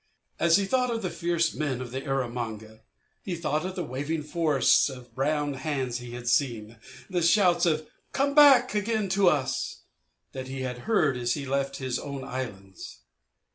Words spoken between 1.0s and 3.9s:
the fierce men of Erromanga he thought of the